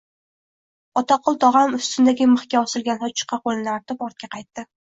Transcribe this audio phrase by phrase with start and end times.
[1.01, 4.69] Otaqul tog‘am ustundagi mixga osilgan sochiqqa qo‘lini artib, ortga qaytdi